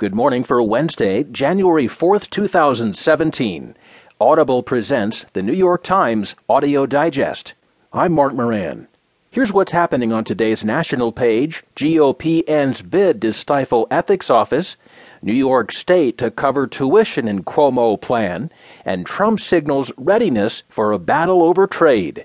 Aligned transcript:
Good 0.00 0.14
morning 0.14 0.44
for 0.44 0.62
Wednesday, 0.62 1.24
January 1.24 1.86
4th, 1.86 2.30
2017. 2.30 3.76
Audible 4.18 4.62
presents 4.62 5.26
the 5.34 5.42
New 5.42 5.52
York 5.52 5.84
Times 5.84 6.34
Audio 6.48 6.86
Digest. 6.86 7.52
I'm 7.92 8.14
Mark 8.14 8.32
Moran. 8.32 8.88
Here's 9.30 9.52
what's 9.52 9.72
happening 9.72 10.10
on 10.10 10.24
today's 10.24 10.64
national 10.64 11.12
page 11.12 11.64
GOP 11.76 12.42
ends 12.48 12.80
bid 12.80 13.20
to 13.20 13.34
stifle 13.34 13.86
ethics 13.90 14.30
office, 14.30 14.78
New 15.20 15.34
York 15.34 15.70
State 15.70 16.16
to 16.16 16.30
cover 16.30 16.66
tuition 16.66 17.28
in 17.28 17.44
Cuomo 17.44 18.00
plan, 18.00 18.50
and 18.86 19.04
Trump 19.04 19.38
signals 19.38 19.92
readiness 19.98 20.62
for 20.70 20.92
a 20.92 20.98
battle 20.98 21.42
over 21.42 21.66
trade. 21.66 22.24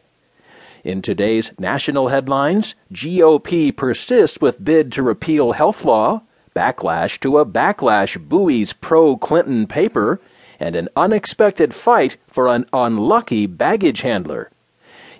In 0.86 1.02
today's 1.02 1.52
national 1.60 2.08
headlines, 2.08 2.76
GOP 2.94 3.76
persists 3.76 4.40
with 4.40 4.64
bid 4.64 4.94
to 4.94 5.04
repeal 5.04 5.52
health 5.52 5.84
law, 5.84 6.22
backlash 6.56 7.20
to 7.20 7.38
a 7.38 7.46
backlash 7.46 8.18
buoys 8.18 8.72
pro 8.74 9.18
Clinton 9.18 9.68
paper, 9.68 10.22
and 10.60 10.76
an 10.76 10.88
unexpected 10.96 11.74
fight 11.74 12.18
for 12.28 12.48
an 12.48 12.66
unlucky 12.72 13.46
baggage 13.46 14.02
handler. 14.02 14.50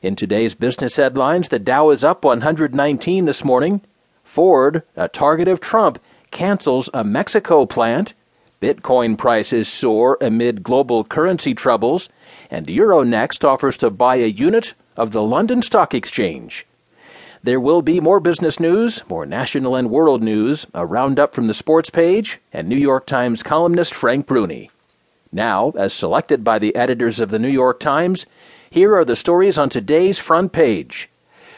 In 0.02 0.16
today's 0.16 0.56
business 0.56 0.96
headlines, 0.96 1.50
the 1.50 1.60
Dow 1.60 1.90
is 1.90 2.04
up 2.04 2.24
119 2.24 3.26
this 3.26 3.44
morning. 3.44 3.82
Ford, 4.24 4.84
a 4.96 5.10
target 5.10 5.48
of 5.48 5.60
Trump, 5.60 6.00
cancels 6.32 6.90
a 6.94 7.04
Mexico 7.04 7.66
plant. 7.66 8.14
Bitcoin 8.62 9.18
prices 9.18 9.68
soar 9.68 10.18
amid 10.22 10.64
global 10.64 11.04
currency 11.04 11.54
troubles. 11.54 12.08
And 12.50 12.68
Euronext 12.68 13.44
offers 13.44 13.78
to 13.78 13.90
buy 13.90 14.18
a 14.18 14.28
unit 14.28 14.74
of 14.96 15.12
the 15.12 15.24
London 15.24 15.62
Stock 15.62 15.94
Exchange. 15.94 16.66
There 17.46 17.60
will 17.60 17.84
be 17.84 18.00
more 18.00 18.20
business 18.20 18.60
news, 18.60 19.04
more 19.08 19.24
national 19.24 19.76
and 19.76 19.92
world 19.92 20.24
news, 20.24 20.66
a 20.74 20.84
roundup 20.84 21.36
from 21.36 21.46
the 21.46 21.54
sports 21.54 21.92
page, 21.92 22.40
and 22.52 22.68
New 22.68 22.76
York 22.76 23.06
Times 23.06 23.44
columnist 23.44 23.94
Frank 23.94 24.26
Bruni. 24.26 24.72
Now, 25.32 25.72
as 25.78 25.94
selected 25.94 26.44
by 26.44 26.58
the 26.58 26.76
editors 26.76 27.20
of 27.20 27.30
the 27.30 27.38
New 27.38 27.48
York 27.48 27.80
Times, 27.80 28.26
here 28.72 28.96
are 28.96 29.06
the 29.06 29.16
stories 29.16 29.60
on 29.60 29.70
today's 29.70 30.18
front 30.18 30.54
page. 30.54 31.08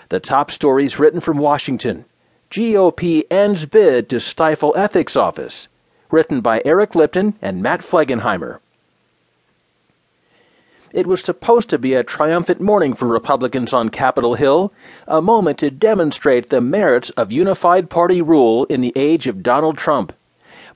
The 0.09 0.19
top 0.19 0.51
stories 0.51 0.99
written 0.99 1.21
from 1.21 1.37
Washington 1.37 2.03
GOP 2.51 3.23
ends 3.31 3.65
bid 3.65 4.09
to 4.09 4.19
stifle 4.19 4.73
ethics 4.75 5.15
office. 5.15 5.69
Written 6.11 6.41
by 6.41 6.61
Eric 6.65 6.95
Lipton 6.95 7.35
and 7.41 7.63
Matt 7.63 7.79
Flegenheimer. 7.79 8.59
It 10.97 11.05
was 11.05 11.21
supposed 11.21 11.69
to 11.69 11.77
be 11.77 11.93
a 11.93 12.03
triumphant 12.03 12.59
morning 12.59 12.95
for 12.95 13.05
Republicans 13.05 13.71
on 13.71 13.89
Capitol 13.89 14.33
Hill, 14.33 14.73
a 15.07 15.21
moment 15.21 15.59
to 15.59 15.69
demonstrate 15.69 16.49
the 16.49 16.59
merits 16.59 17.11
of 17.11 17.31
unified 17.31 17.91
party 17.91 18.19
rule 18.19 18.65
in 18.65 18.81
the 18.81 18.93
age 18.95 19.27
of 19.27 19.43
Donald 19.43 19.77
Trump. 19.77 20.11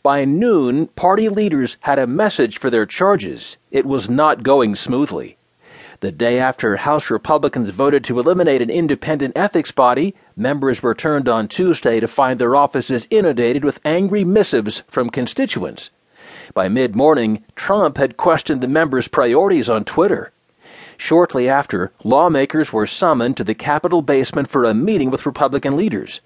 By 0.03 0.23
noon, 0.25 0.85
party 0.89 1.27
leaders 1.27 1.77
had 1.79 1.97
a 1.97 2.05
message 2.05 2.59
for 2.59 2.69
their 2.69 2.85
charges. 2.85 3.57
It 3.71 3.87
was 3.87 4.11
not 4.11 4.43
going 4.43 4.75
smoothly. 4.75 5.37
The 6.01 6.11
day 6.11 6.37
after 6.37 6.75
House 6.75 7.09
Republicans 7.09 7.71
voted 7.71 8.03
to 8.03 8.19
eliminate 8.19 8.61
an 8.61 8.69
independent 8.69 9.35
ethics 9.35 9.71
body, 9.71 10.13
members 10.35 10.83
returned 10.83 11.27
on 11.29 11.47
Tuesday 11.47 11.99
to 11.99 12.07
find 12.07 12.37
their 12.37 12.55
offices 12.55 13.07
inundated 13.09 13.63
with 13.63 13.79
angry 13.83 14.23
missives 14.23 14.83
from 14.87 15.09
constituents. 15.09 15.89
By 16.53 16.67
mid 16.67 16.97
morning, 16.97 17.45
Trump 17.55 17.97
had 17.97 18.17
questioned 18.17 18.59
the 18.59 18.67
members' 18.67 19.07
priorities 19.07 19.69
on 19.69 19.85
Twitter. 19.85 20.33
Shortly 20.97 21.47
after, 21.47 21.93
lawmakers 22.03 22.73
were 22.73 22.85
summoned 22.85 23.37
to 23.37 23.45
the 23.45 23.53
Capitol 23.53 24.01
basement 24.01 24.49
for 24.49 24.65
a 24.65 24.73
meeting 24.73 25.09
with 25.09 25.25
Republican 25.25 25.77
leaders. 25.77 26.19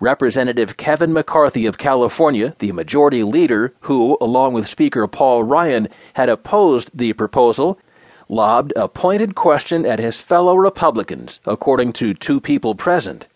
Representative 0.00 0.78
Kevin 0.78 1.12
McCarthy 1.12 1.66
of 1.66 1.76
California, 1.76 2.54
the 2.60 2.72
majority 2.72 3.22
leader 3.22 3.74
who, 3.80 4.16
along 4.22 4.54
with 4.54 4.68
Speaker 4.68 5.06
Paul 5.06 5.44
Ryan, 5.44 5.88
had 6.14 6.30
opposed 6.30 6.90
the 6.94 7.12
proposal, 7.12 7.78
lobbed 8.30 8.72
a 8.74 8.88
pointed 8.88 9.34
question 9.34 9.84
at 9.84 9.98
his 9.98 10.18
fellow 10.22 10.56
Republicans, 10.56 11.40
according 11.44 11.92
to 11.92 12.14
two 12.14 12.40
people 12.40 12.74
present. 12.74 13.26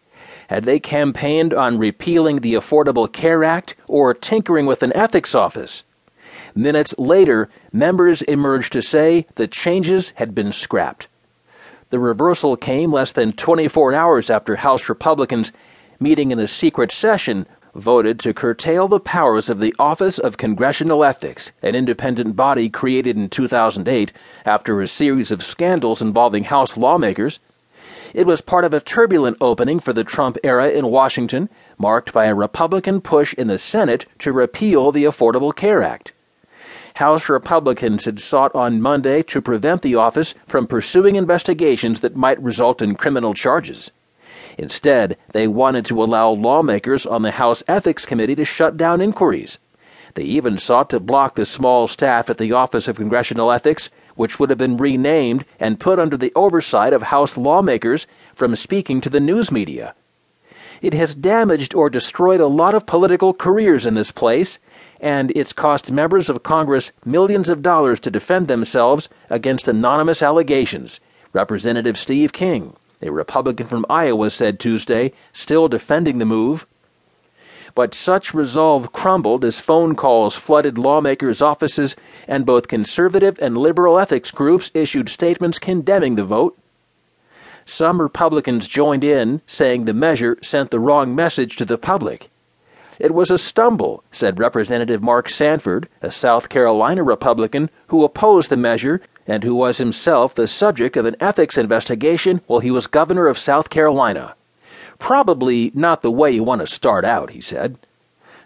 Had 0.48 0.65
they 0.65 0.81
campaigned 0.81 1.53
on 1.53 1.77
repealing 1.77 2.41
the 2.41 2.54
Affordable 2.54 3.12
Care 3.12 3.44
Act 3.44 3.75
or 3.87 4.15
tinkering 4.15 4.65
with 4.65 4.83
an 4.83 4.97
ethics 4.97 5.34
office? 5.34 5.84
Minutes 6.59 6.94
later, 6.97 7.50
members 7.71 8.22
emerged 8.22 8.72
to 8.72 8.81
say 8.81 9.27
the 9.34 9.47
changes 9.47 10.15
had 10.17 10.34
been 10.34 10.53
scrapped. 10.53 11.06
The 11.91 11.99
reversal 11.99 12.56
came 12.56 12.91
less 12.91 13.12
than 13.12 13.34
24 13.34 13.93
hours 13.93 14.31
after 14.31 14.56
House 14.56 14.89
Republicans, 14.89 15.53
meeting 16.00 16.31
in 16.31 16.39
a 16.39 16.49
secret 16.49 16.91
session, 16.91 17.45
voted 17.75 18.19
to 18.21 18.33
curtail 18.33 18.89
the 18.89 18.99
powers 18.99 19.50
of 19.50 19.61
the 19.61 19.75
Office 19.78 20.19
of 20.19 20.39
Congressional 20.39 21.05
Ethics, 21.05 21.53
an 21.61 21.75
independent 21.75 22.37
body 22.37 22.71
created 22.71 23.19
in 23.19 23.28
2008 23.28 24.11
after 24.47 24.81
a 24.81 24.89
series 24.89 25.31
of 25.31 25.45
scandals 25.45 26.00
involving 26.00 26.45
House 26.45 26.75
lawmakers. 26.75 27.39
It 28.15 28.27
was 28.27 28.41
part 28.41 28.65
of 28.65 28.72
a 28.72 28.81
turbulent 28.81 29.37
opening 29.43 29.78
for 29.78 29.93
the 29.93 30.05
Trump 30.05 30.39
era 30.43 30.71
in 30.71 30.87
Washington, 30.87 31.50
marked 31.77 32.15
by 32.15 32.25
a 32.25 32.34
Republican 32.34 33.03
push 33.03 33.34
in 33.34 33.49
the 33.49 33.59
Senate 33.59 34.06
to 34.21 34.33
repeal 34.33 34.91
the 34.91 35.05
Affordable 35.05 35.55
Care 35.55 35.83
Act. 35.83 36.15
House 36.97 37.29
Republicans 37.29 38.07
had 38.07 38.19
sought 38.19 38.55
on 38.55 38.81
Monday 38.81 39.23
to 39.25 39.43
prevent 39.43 39.83
the 39.83 39.95
office 39.95 40.33
from 40.47 40.67
pursuing 40.67 41.15
investigations 41.15 42.01
that 42.01 42.17
might 42.17 42.43
result 42.43 42.81
in 42.81 42.95
criminal 42.95 43.34
charges. 43.34 43.91
Instead, 44.57 45.19
they 45.34 45.47
wanted 45.47 45.84
to 45.84 46.03
allow 46.03 46.31
lawmakers 46.31 47.05
on 47.05 47.21
the 47.21 47.33
House 47.33 47.62
Ethics 47.69 48.07
Committee 48.07 48.34
to 48.37 48.47
shut 48.47 48.79
down 48.79 49.03
inquiries. 49.03 49.59
They 50.15 50.23
even 50.23 50.57
sought 50.57 50.89
to 50.89 50.99
block 50.99 51.34
the 51.34 51.45
small 51.45 51.87
staff 51.87 52.31
at 52.31 52.39
the 52.39 52.53
Office 52.53 52.89
of 52.89 52.97
Congressional 52.97 53.53
Ethics, 53.53 53.91
which 54.15 54.39
would 54.39 54.49
have 54.49 54.59
been 54.59 54.78
renamed 54.78 55.45
and 55.61 55.78
put 55.78 55.99
under 55.99 56.17
the 56.17 56.33
oversight 56.34 56.95
of 56.95 57.03
House 57.03 57.37
lawmakers, 57.37 58.07
from 58.34 58.57
speaking 58.57 59.03
to 59.03 59.11
the 59.11 59.21
news 59.21 59.53
media. 59.53 59.95
It 60.82 60.92
has 60.92 61.14
damaged 61.14 61.75
or 61.75 61.88
destroyed 61.88 62.41
a 62.41 62.47
lot 62.47 62.75
of 62.75 62.87
political 62.87 63.32
careers 63.32 63.87
in 63.87 63.94
this 63.94 64.12
place, 64.12 64.59
and 65.00 65.32
it's 65.34 65.53
cost 65.53 65.91
members 65.91 66.28
of 66.28 66.42
Congress 66.42 66.92
millions 67.04 67.48
of 67.48 67.62
dollars 67.62 68.00
to 68.00 68.10
defend 68.10 68.48
themselves 68.48 69.09
against 69.31 69.69
anonymous 69.69 70.22
allegations. 70.22 71.00
Representative 71.32 71.98
Steve 71.98 72.32
King, 72.32 72.76
a 73.03 73.10
Republican 73.10 73.66
from 73.66 73.86
Iowa, 73.91 74.31
said 74.31 74.59
Tuesday, 74.59 75.12
still 75.32 75.69
defending 75.69 76.19
the 76.19 76.25
move. 76.25 76.66
But 77.75 77.94
such 77.94 78.32
resolve 78.32 78.92
crumbled 78.92 79.44
as 79.44 79.60
phone 79.60 79.97
calls 79.97 80.34
flooded 80.34 80.78
lawmakers' 80.78 81.42
offices, 81.42 81.94
and 82.26 82.47
both 82.47 82.69
conservative 82.69 83.38
and 83.41 83.59
liberal 83.59 83.98
ethics 83.98 84.31
groups 84.31 84.70
issued 84.72 85.10
statements 85.10 85.59
condemning 85.59 86.15
the 86.15 86.25
vote. 86.25 86.59
Some 87.69 88.00
Republicans 88.00 88.69
joined 88.69 89.03
in, 89.03 89.43
saying 89.44 89.84
the 89.84 89.93
measure 89.93 90.38
sent 90.41 90.71
the 90.71 90.78
wrong 90.78 91.15
message 91.15 91.56
to 91.56 91.65
the 91.65 91.77
public. 91.77 92.31
It 93.00 93.12
was 93.12 93.31
a 93.31 93.38
stumble, 93.38 94.04
said 94.10 94.38
Representative 94.38 95.03
Mark 95.03 95.28
Sanford, 95.28 95.88
a 96.00 96.10
South 96.10 96.49
Carolina 96.49 97.03
Republican 97.03 97.69
who 97.88 98.04
opposed 98.04 98.49
the 98.49 98.56
measure 98.56 99.03
and 99.27 99.43
who 99.43 99.54
was 99.54 99.78
himself 99.78 100.34
the 100.34 100.47
subject 100.47 100.97
of 100.97 101.04
an 101.04 101.16
ethics 101.21 101.59
investigation 101.59 102.41
while 102.47 102.60
he 102.60 102.71
was 102.71 102.87
governor 102.87 103.27
of 103.27 103.37
South 103.37 103.69
Carolina. 103.69 104.37
Probably 105.00 105.72
not 105.75 106.03
the 106.03 106.12
way 106.12 106.31
you 106.31 106.44
want 106.44 106.60
to 106.60 106.66
start 106.66 107.04
out, 107.04 107.31
he 107.31 107.41
said. 107.41 107.77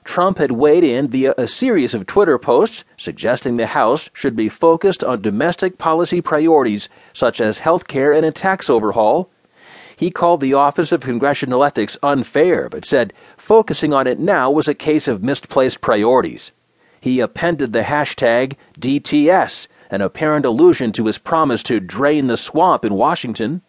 Trump 0.05 0.39
had 0.39 0.53
weighed 0.53 0.85
in 0.85 1.09
via 1.09 1.35
a 1.37 1.47
series 1.47 1.95
of 1.95 2.07
Twitter 2.07 2.39
posts 2.39 2.85
suggesting 2.97 3.57
the 3.57 3.67
House 3.69 4.09
should 4.13 4.37
be 4.37 4.49
focused 4.49 5.05
on 5.05 5.23
domestic 5.23 5.79
policy 5.79 6.21
priorities 6.21 6.89
such 7.13 7.41
as 7.41 7.59
health 7.59 7.87
care 7.87 8.13
and 8.13 8.25
a 8.25 8.33
tax 8.33 8.71
overhaul, 8.71 9.31
he 10.01 10.11
called 10.11 10.41
the 10.41 10.55
Office 10.55 10.93
of 10.93 11.03
Congressional 11.03 11.63
Ethics 11.63 11.99
unfair, 12.03 12.71
but 12.71 12.87
said 12.87 13.13
focusing 13.37 13.93
on 13.93 14.07
it 14.07 14.19
now 14.19 14.51
was 14.51 14.67
a 14.67 14.73
case 14.73 15.07
of 15.07 15.23
misplaced 15.23 15.83
priorities. 15.83 16.53
He 17.03 17.21
appended 17.21 17.75
the 17.75 17.83
hashtag 17.83 18.57
DTS, 18.79 19.69
an 19.91 20.01
apparent 20.01 20.47
allusion 20.47 20.93
to 20.93 21.05
his 21.05 21.19
promise 21.19 21.63
to 21.65 21.81
drain 21.81 22.29
the 22.29 22.39
swamp 22.39 22.83
in 22.83 22.95
Washington. 22.95 23.61